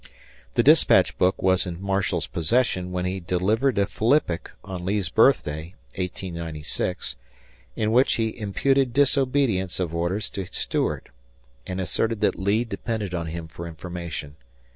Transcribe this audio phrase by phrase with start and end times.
[0.55, 5.75] The dispatch book was in Marshall's possession when he delivered a philippic on Lee's birthday
[5.93, 7.17] (1896)
[7.75, 11.09] in which he imputed disobedience of orders to Stuart
[11.67, 14.37] and asserted that Lee depended on him for information.